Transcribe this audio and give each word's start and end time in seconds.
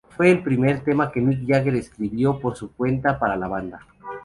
Fue 0.17 0.31
el 0.31 0.41
primer 0.41 0.83
tema 0.83 1.11
que 1.11 1.21
Mick 1.21 1.45
Jagger 1.47 1.75
escribió 1.75 2.39
por 2.39 2.55
su 2.57 2.71
cuenta 2.71 3.19
para 3.19 3.35
la 3.35 3.47
banda. 3.47 3.85